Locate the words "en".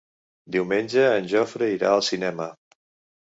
1.17-1.27